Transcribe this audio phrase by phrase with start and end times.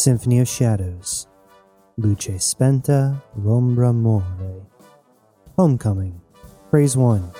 [0.00, 1.26] Symphony of Shadows,
[1.98, 4.24] Luce Spenta, L'Ombra More,
[5.58, 6.22] Homecoming,
[6.70, 7.30] Praise 1.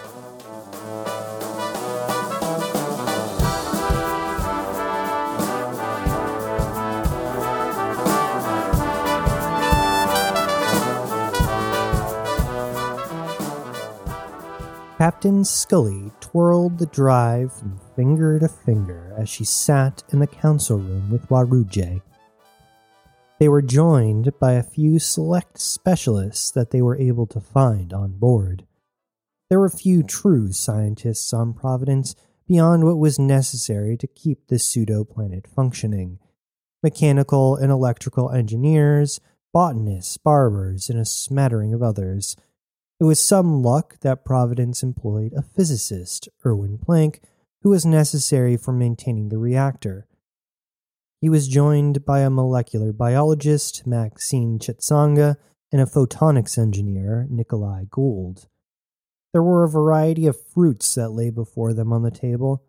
[14.99, 20.77] Captain Scully twirled the drive from finger to finger as she sat in the council
[20.77, 22.03] room with Waruge.
[23.41, 28.19] They were joined by a few select specialists that they were able to find on
[28.19, 28.67] board.
[29.49, 32.15] There were few true scientists on Providence
[32.47, 36.19] beyond what was necessary to keep the pseudo planet functioning
[36.83, 39.21] mechanical and electrical engineers,
[39.53, 42.37] botanists, barbers, and a smattering of others.
[42.99, 47.21] It was some luck that Providence employed a physicist, Erwin Planck,
[47.63, 50.07] who was necessary for maintaining the reactor.
[51.21, 55.37] He was joined by a molecular biologist, Maxine Chetsanga,
[55.71, 58.49] and a photonics engineer, Nikolai Gould.
[59.33, 62.65] There were a variety of fruits that lay before them on the table.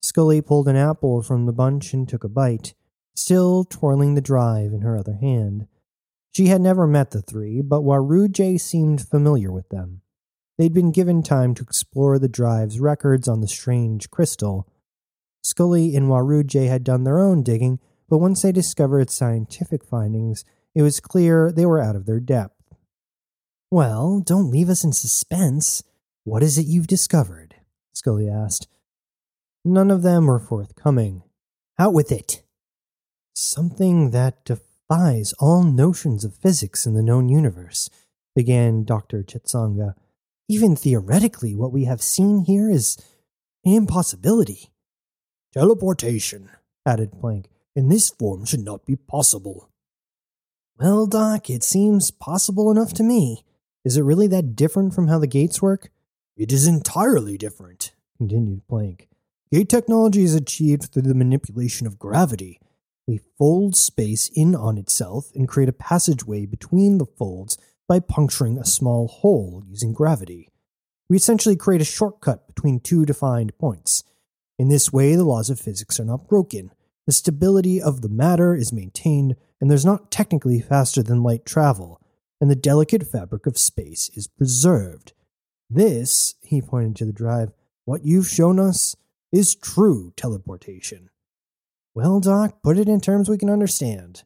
[0.00, 2.74] Scully pulled an apple from the bunch and took a bite,
[3.16, 5.66] still twirling the drive in her other hand.
[6.30, 10.02] She had never met the three, but Waruge seemed familiar with them.
[10.58, 14.68] They'd been given time to explore the drive's records on the strange crystal.
[15.42, 20.82] Scully and Waruge had done their own digging, but once they discovered scientific findings, it
[20.82, 22.54] was clear they were out of their depth.
[23.70, 25.82] Well, don't leave us in suspense.
[26.24, 27.56] What is it you've discovered?
[27.92, 28.68] Scully asked.
[29.64, 31.22] None of them were forthcoming.
[31.78, 32.42] Out with it!
[33.34, 37.90] Something that defies all notions of physics in the known universe,
[38.34, 39.22] began Dr.
[39.22, 39.94] Chetsanga.
[40.48, 42.96] Even theoretically, what we have seen here is
[43.64, 44.70] an impossibility.
[45.52, 46.50] Teleportation,
[46.86, 49.70] added Planck, in this form should not be possible.
[50.78, 53.44] Well, Doc, it seems possible enough to me.
[53.84, 55.90] Is it really that different from how the gates work?
[56.36, 59.06] It is entirely different, continued Planck.
[59.52, 62.58] Gate technology is achieved through the manipulation of gravity,
[63.06, 67.56] we fold space in on itself and create a passageway between the folds
[67.86, 70.48] by puncturing a small hole using gravity.
[71.08, 74.02] We essentially create a shortcut between two defined points.
[74.58, 76.72] In this way, the laws of physics are not broken.
[77.06, 82.00] The stability of the matter is maintained, and there's not technically faster than light travel,
[82.40, 85.12] and the delicate fabric of space is preserved.
[85.70, 87.52] This, he pointed to the drive,
[87.84, 88.96] what you've shown us,
[89.32, 91.10] is true teleportation.
[91.94, 94.24] Well, Doc, put it in terms we can understand.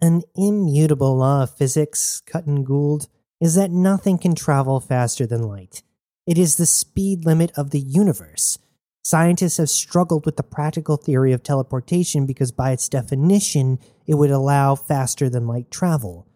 [0.00, 3.06] An immutable law of physics, Cutton Gould,
[3.40, 5.82] is that nothing can travel faster than light.
[6.26, 8.58] It is the speed limit of the universe.
[9.02, 14.30] Scientists have struggled with the practical theory of teleportation because, by its definition, it would
[14.30, 16.26] allow faster than light travel.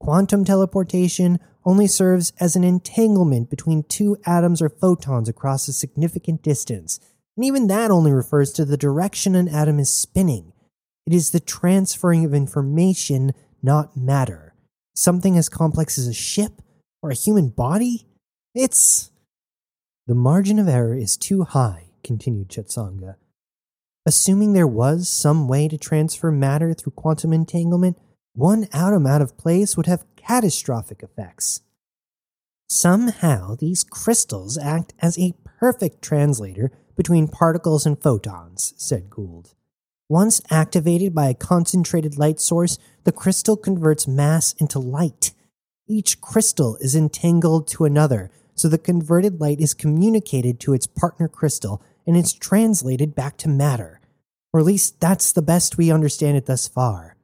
[0.00, 6.42] Quantum teleportation only serves as an entanglement between two atoms or photons across a significant
[6.42, 6.98] distance
[7.36, 10.52] and even that only refers to the direction an atom is spinning.
[11.06, 14.54] It is the transferring of information, not matter.
[14.94, 16.62] Something as complex as a ship
[17.02, 18.06] or a human body?
[18.54, 19.10] It's.
[20.06, 23.16] The margin of error is too high, continued Chetsanga.
[24.06, 27.98] Assuming there was some way to transfer matter through quantum entanglement,
[28.34, 31.62] one atom out of place would have catastrophic effects.
[32.68, 39.54] Somehow, these crystals act as a perfect translator between particles and photons, said Gould.
[40.08, 45.32] Once activated by a concentrated light source, the crystal converts mass into light.
[45.88, 51.28] Each crystal is entangled to another, so the converted light is communicated to its partner
[51.28, 54.00] crystal and it's translated back to matter.
[54.52, 57.16] Or at least that's the best we understand it thus far.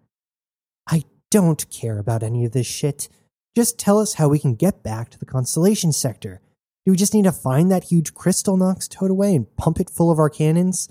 [0.88, 3.08] I don't care about any of this shit.
[3.54, 6.40] Just tell us how we can get back to the constellation sector.
[6.84, 9.90] Do we just need to find that huge crystal Knox towed away and pump it
[9.90, 10.88] full of our cannons?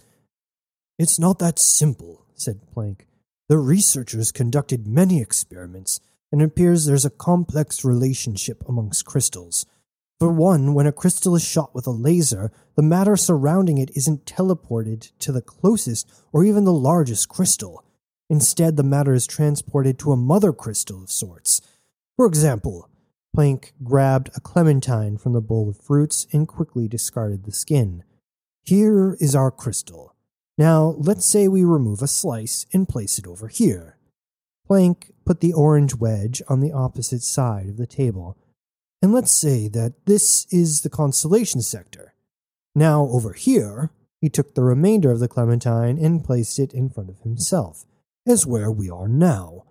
[0.97, 3.01] It's not that simple, said Planck.
[3.47, 5.99] The researchers conducted many experiments,
[6.31, 9.65] and it appears there's a complex relationship amongst crystals.
[10.19, 14.25] For one, when a crystal is shot with a laser, the matter surrounding it isn't
[14.25, 17.85] teleported to the closest or even the largest crystal.
[18.29, 21.61] Instead, the matter is transported to a mother crystal of sorts.
[22.17, 22.89] For example,
[23.35, 28.03] Planck grabbed a clementine from the bowl of fruits and quickly discarded the skin.
[28.63, 30.15] Here is our crystal.
[30.57, 33.97] Now, let's say we remove a slice and place it over here.
[34.69, 38.37] Planck put the orange wedge on the opposite side of the table.
[39.01, 42.13] And let's say that this is the constellation sector.
[42.75, 43.91] Now, over here,
[44.21, 47.85] he took the remainder of the clementine and placed it in front of himself.
[48.25, 49.63] is where we are now.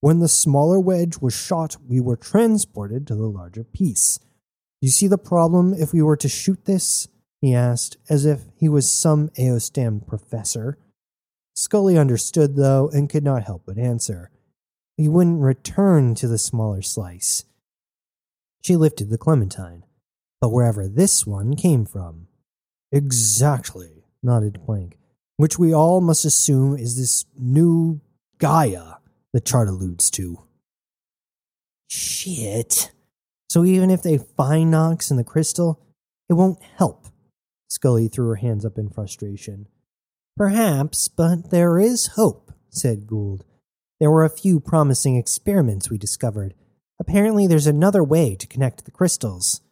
[0.00, 4.18] When the smaller wedge was shot, we were transported to the larger piece.
[4.80, 7.06] You see the problem if we were to shoot this?
[7.40, 10.78] he asked, as if he was some Eostam professor.
[11.54, 14.30] Scully understood, though, and could not help but answer.
[14.96, 17.44] He wouldn't return to the smaller slice.
[18.62, 19.84] She lifted the clementine,
[20.40, 22.28] but wherever this one came from.
[22.92, 24.94] Exactly, nodded Planck,
[25.36, 28.00] which we all must assume is this new
[28.38, 28.96] Gaia
[29.32, 30.42] the chart alludes to.
[31.88, 32.90] Shit.
[33.48, 35.80] So even if they find Knox in the crystal,
[36.28, 37.06] it won't help.
[37.68, 39.66] Scully threw her hands up in frustration.
[40.36, 43.44] Perhaps, but there is hope, said Gould.
[43.98, 46.54] There were a few promising experiments we discovered.
[47.00, 49.62] Apparently, there's another way to connect the crystals.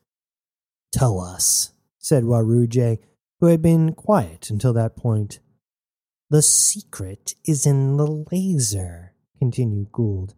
[0.91, 2.99] Tell us, said Waruge,
[3.39, 5.39] who had been quiet until that point.
[6.31, 10.35] The secret is in the laser, continued Gould.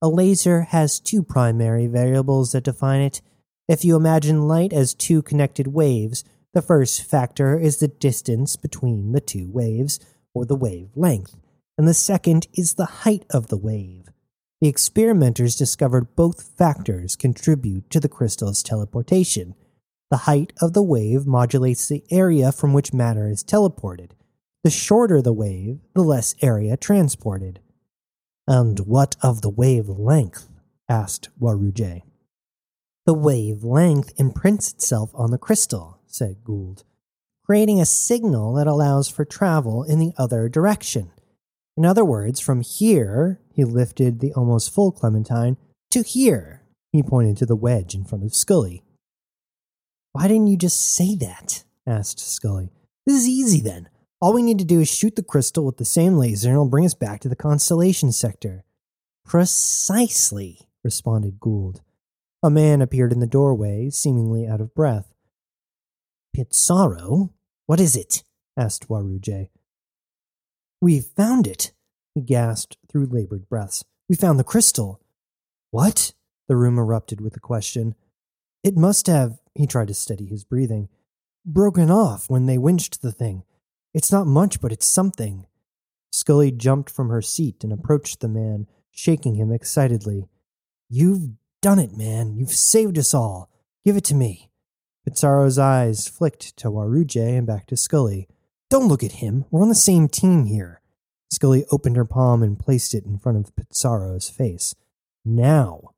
[0.00, 3.20] A laser has two primary variables that define it.
[3.68, 6.24] If you imagine light as two connected waves,
[6.54, 9.98] the first factor is the distance between the two waves,
[10.34, 11.34] or the wavelength,
[11.76, 14.08] and the second is the height of the wave.
[14.60, 19.54] The experimenters discovered both factors contribute to the crystal's teleportation.
[20.10, 24.12] The height of the wave modulates the area from which matter is teleported.
[24.64, 27.60] The shorter the wave, the less area transported.
[28.48, 30.48] And what of the wavelength?
[30.88, 32.02] asked Waruge.
[33.06, 36.84] The wavelength imprints itself on the crystal, said Gould,
[37.44, 41.12] creating a signal that allows for travel in the other direction.
[41.78, 45.56] In other words, from here, he lifted the almost full clementine,
[45.92, 48.82] to here, he pointed to the wedge in front of Scully.
[50.10, 51.62] Why didn't you just say that?
[51.86, 52.72] asked Scully.
[53.06, 53.88] This is easy then.
[54.20, 56.68] All we need to do is shoot the crystal with the same laser and it'll
[56.68, 58.64] bring us back to the constellation sector.
[59.24, 61.82] Precisely, responded Gould.
[62.42, 65.14] A man appeared in the doorway, seemingly out of breath.
[66.34, 67.32] Pizarro?
[67.66, 68.24] What is it?
[68.56, 69.50] asked Waruge.
[70.80, 71.72] We found it,
[72.14, 73.84] he gasped through labored breaths.
[74.08, 75.00] We found the crystal.
[75.70, 76.12] What?
[76.48, 77.94] The room erupted with a question.
[78.62, 80.88] It must have, he tried to steady his breathing,
[81.44, 83.42] broken off when they winched the thing.
[83.92, 85.46] It's not much, but it's something.
[86.12, 90.28] Scully jumped from her seat and approached the man, shaking him excitedly.
[90.88, 92.34] You've done it, man.
[92.34, 93.50] You've saved us all.
[93.84, 94.50] Give it to me.
[95.04, 98.28] Pizarro's eyes flicked to Waruge and back to Scully.
[98.70, 99.46] Don't look at him.
[99.50, 100.82] We're on the same team here.
[101.30, 104.74] Scully opened her palm and placed it in front of Pizarro's face.
[105.24, 105.94] Now.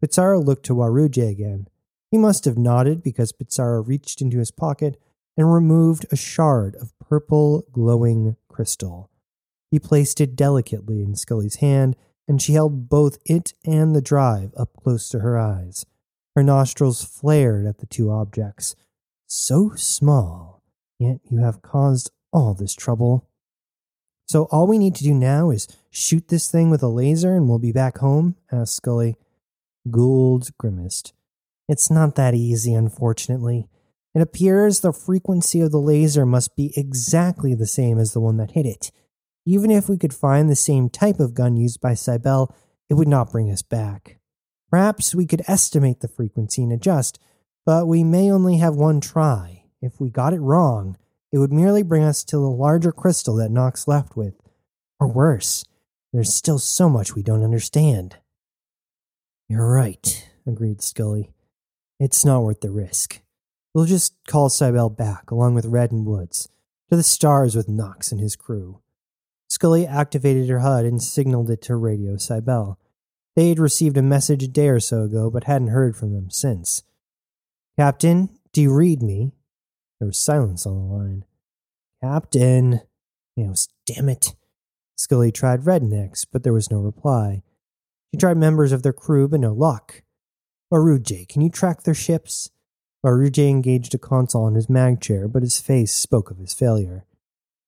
[0.00, 1.68] Pizarro looked to Waruge again.
[2.10, 5.00] He must have nodded because Pizarro reached into his pocket
[5.36, 9.10] and removed a shard of purple glowing crystal.
[9.70, 11.96] He placed it delicately in Scully's hand,
[12.26, 15.86] and she held both it and the drive up close to her eyes.
[16.34, 18.76] Her nostrils flared at the two objects.
[19.26, 20.57] So small,
[20.98, 23.28] yet you have caused all this trouble.
[24.26, 27.48] So all we need to do now is shoot this thing with a laser and
[27.48, 28.36] we'll be back home?
[28.52, 29.16] asked Scully.
[29.90, 31.14] Gould grimaced.
[31.68, 33.68] It's not that easy, unfortunately.
[34.14, 38.36] It appears the frequency of the laser must be exactly the same as the one
[38.38, 38.90] that hit it.
[39.46, 42.54] Even if we could find the same type of gun used by Cybele,
[42.90, 44.18] it would not bring us back.
[44.70, 47.18] Perhaps we could estimate the frequency and adjust,
[47.64, 49.57] but we may only have one try.
[49.80, 50.96] If we got it wrong,
[51.32, 54.34] it would merely bring us to the larger crystal that Knox left with.
[54.98, 55.64] Or worse,
[56.12, 58.16] there's still so much we don't understand.
[59.48, 61.30] You're right, agreed Scully.
[62.00, 63.20] It's not worth the risk.
[63.74, 66.48] We'll just call Cybele back, along with Red and Woods,
[66.90, 68.80] to the stars with Knox and his crew.
[69.48, 72.78] Scully activated her HUD and signaled it to Radio Cybele.
[73.36, 76.30] They had received a message a day or so ago, but hadn't heard from them
[76.30, 76.82] since.
[77.78, 79.32] Captain, do you read me?
[79.98, 81.24] There was silence on the line.
[82.00, 82.82] Captain.
[83.36, 84.34] was damn it.
[84.96, 87.42] Scully tried Rednecks, but there was no reply.
[88.10, 90.02] She tried members of their crew, but no luck.
[90.72, 92.50] Waruge, can you track their ships?
[93.04, 97.04] Waruge engaged a console on his mag chair, but his face spoke of his failure.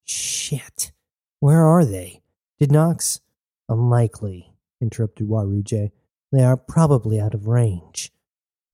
[0.04, 0.92] Shit.
[1.40, 2.22] Where are they?
[2.58, 3.20] Did Knox?
[3.68, 5.90] Unlikely, interrupted Waruge.
[6.32, 8.12] They are probably out of range.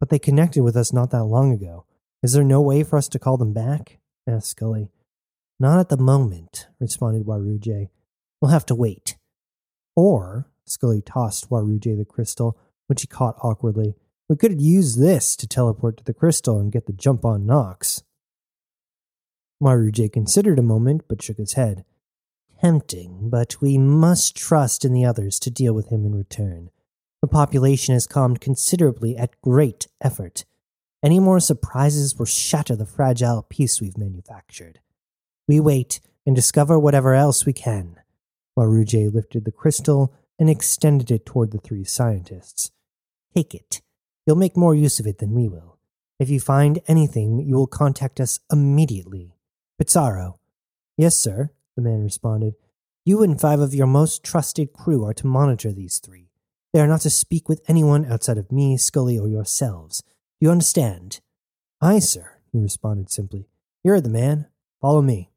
[0.01, 1.86] But they connected with us not that long ago.
[2.23, 3.99] Is there no way for us to call them back?
[4.27, 4.91] asked Scully.
[5.59, 7.89] Not at the moment, responded Waruge.
[8.41, 9.17] We'll have to wait.
[9.95, 13.95] Or, Scully tossed Waruge the crystal, which he caught awkwardly.
[14.29, 18.03] We could use this to teleport to the crystal and get the jump on Knox.
[19.63, 21.85] Waruge considered a moment but shook his head.
[22.61, 26.71] tempting, but we must trust in the others to deal with him in return.
[27.21, 30.45] The population has calmed considerably at great effort.
[31.03, 34.81] Any more surprises will shatter the fragile peace we've manufactured.
[35.47, 38.01] We wait and discover whatever else we can.
[38.59, 42.71] Waruji lifted the crystal and extended it toward the three scientists.
[43.35, 43.83] Take it.
[44.27, 45.79] You'll make more use of it than we will.
[46.19, 49.37] If you find anything, you will contact us immediately.
[49.79, 50.41] Pizarro.
[50.97, 52.55] Yes, sir, the man responded.
[53.05, 56.31] You and five of your most trusted crew are to monitor these three.
[56.73, 60.03] They are not to speak with anyone outside of me, Scully, or yourselves.
[60.41, 61.21] You understand?
[61.81, 63.49] Aye, sir, he responded simply.
[63.83, 64.47] You're the man.
[64.81, 65.31] Follow me.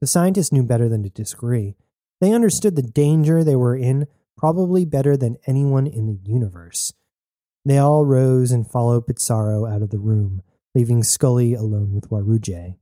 [0.00, 1.76] The scientists knew better than to disagree.
[2.20, 4.06] They understood the danger they were in
[4.36, 6.92] probably better than anyone in the universe.
[7.64, 10.42] They all rose and followed Pizarro out of the room,
[10.74, 12.76] leaving Scully alone with Waruji.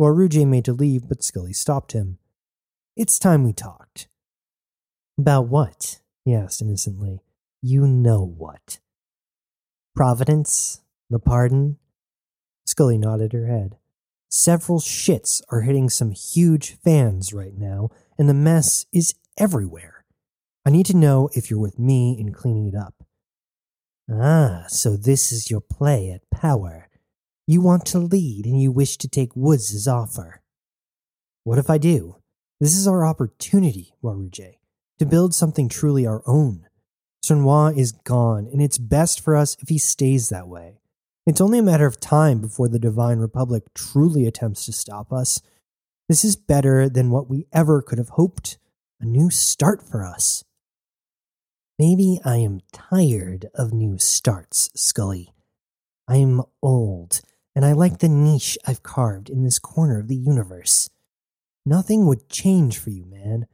[0.00, 2.18] Waruji made to leave, but Scully stopped him.
[2.96, 4.08] It's time we talked.
[5.18, 6.00] About what?
[6.24, 7.22] he asked innocently.
[7.62, 8.78] You know what.
[9.94, 10.82] Providence?
[11.08, 11.78] The pardon?
[12.66, 13.76] Scully nodded her head.
[14.28, 20.04] Several shits are hitting some huge fans right now, and the mess is everywhere.
[20.66, 22.94] I need to know if you're with me in cleaning it up.
[24.10, 26.88] Ah, so this is your play at power.
[27.46, 30.42] You want to lead and you wish to take Woods' offer.
[31.44, 32.16] What if I do?
[32.58, 34.56] This is our opportunity, Waruji,
[34.98, 36.66] to build something truly our own.
[37.24, 40.78] Cernois is gone, and it's best for us if he stays that way.
[41.26, 45.40] It's only a matter of time before the Divine Republic truly attempts to stop us.
[46.06, 48.58] This is better than what we ever could have hoped.
[49.00, 50.44] A new start for us.
[51.78, 55.32] Maybe I am tired of new starts, Scully.
[56.06, 57.22] I am old,
[57.56, 60.90] and I like the niche I've carved in this corner of the universe.
[61.64, 63.46] Nothing would change for you, man.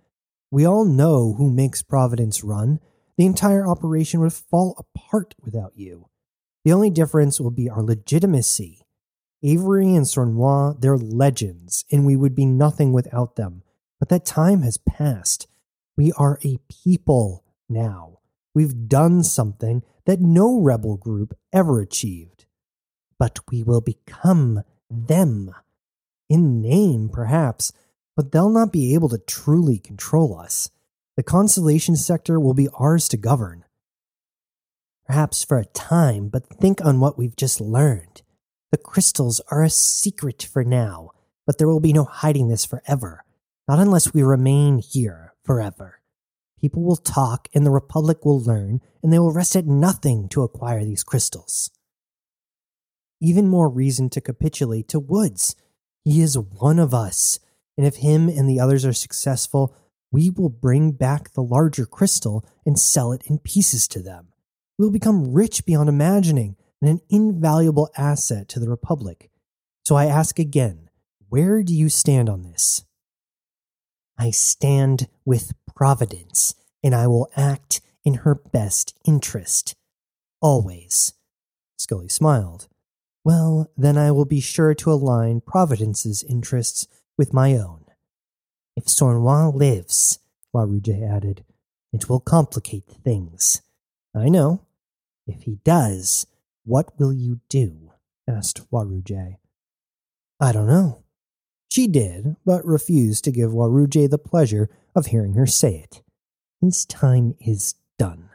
[0.51, 2.81] We all know who makes Providence run.
[3.21, 6.09] The entire operation would fall apart without you.
[6.65, 8.81] The only difference will be our legitimacy.
[9.43, 13.63] Avery and Cernois, they're legends, and we would be nothing without them.
[13.99, 15.47] But that time has passed.
[15.99, 18.21] We are a people now.
[18.55, 22.47] We've done something that no rebel group ever achieved.
[23.19, 25.55] But we will become them.
[26.31, 27.71] In name, perhaps,
[28.17, 30.71] but they'll not be able to truly control us.
[31.21, 33.67] The constellation sector will be ours to govern
[35.05, 38.23] perhaps for a time, but think on what we've just learned.
[38.73, 41.11] The crystals are a secret for now,
[41.45, 43.27] but there will be no hiding this forever.
[43.69, 46.01] Not unless we remain here forever.
[46.59, 50.43] People will talk, and the Republic will learn, and they will rest at nothing to
[50.43, 51.71] acquire these crystals.
[53.21, 55.55] Even more reason to capitulate to Woods.
[56.03, 57.39] He is one of us,
[57.77, 59.77] and if him and the others are successful,
[60.11, 64.31] we will bring back the larger crystal and sell it in pieces to them
[64.81, 69.31] we will become rich beyond imagining and an invaluable asset to the Republic.
[69.85, 70.89] So I ask again,
[71.29, 72.83] where do you stand on this?
[74.17, 79.75] I stand with Providence, and I will act in her best interest.
[80.41, 81.13] Always.
[81.77, 82.67] Scully smiled.
[83.23, 86.87] Well, then I will be sure to align Providence's interests
[87.19, 87.80] with my own.
[88.81, 90.21] If Cernois lives,
[90.55, 91.45] Waruji added,
[91.93, 93.61] it will complicate things.
[94.17, 94.63] I know,
[95.27, 96.27] if he does,
[96.65, 97.91] what will you do?
[98.27, 99.37] asked Waruji.
[100.41, 101.03] I don't know.
[101.71, 106.03] She did, but refused to give Waruji the pleasure of hearing her say it.
[106.63, 108.31] His time is done.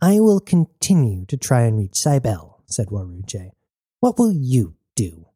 [0.00, 3.50] I will continue to try and reach Cybele, said Waruji.
[3.98, 5.26] What will you do?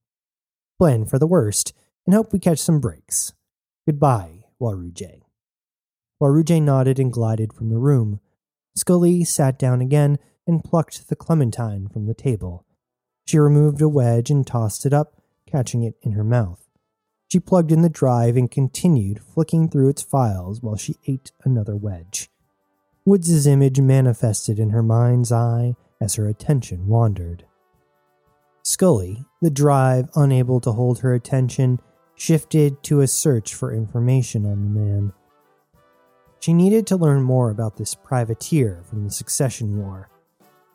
[0.78, 1.72] Plan for the worst
[2.06, 3.32] and hope we catch some breaks.
[3.90, 5.22] Goodbye, Waruji.
[6.22, 8.20] Waruji nodded and glided from the room,
[8.76, 12.64] Scully sat down again and plucked the clementine from the table.
[13.26, 16.68] She removed a wedge and tossed it up, catching it in her mouth.
[17.32, 21.74] She plugged in the drive and continued flicking through its files while she ate another
[21.74, 22.30] wedge.
[23.04, 27.44] Woods's image manifested in her mind's eye as her attention wandered.
[28.62, 31.80] Scully, the drive unable to hold her attention,
[32.20, 35.12] shifted to a search for information on the man.
[36.38, 40.10] She needed to learn more about this privateer from the Succession War.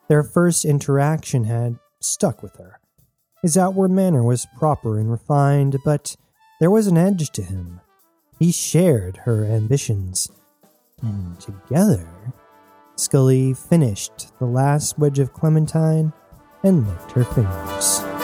[0.09, 2.79] Their first interaction had stuck with her.
[3.43, 6.15] His outward manner was proper and refined, but
[6.59, 7.79] there was an edge to him.
[8.39, 10.27] He shared her ambitions.
[11.03, 12.07] And together,
[12.95, 16.11] Scully finished the last wedge of clementine
[16.63, 18.14] and licked her fingers.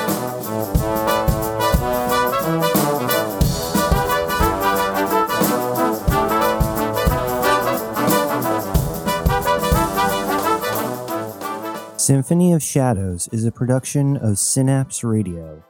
[12.12, 15.64] Symphony of Shadows is a production of Synapse Radio.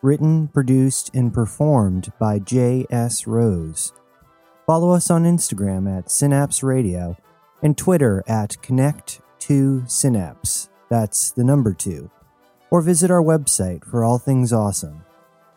[0.00, 3.26] Written, produced, and performed by J.S.
[3.26, 3.92] Rose.
[4.66, 7.18] Follow us on Instagram at Synapse Radio
[7.62, 10.70] and Twitter at Connect2Synapse.
[10.88, 12.10] That's the number two.
[12.70, 15.04] Or visit our website for all things awesome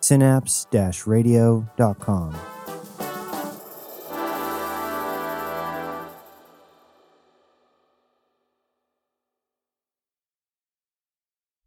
[0.02, 0.68] synapse
[1.08, 2.36] radio.com.